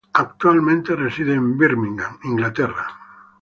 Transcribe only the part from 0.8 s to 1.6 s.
reside en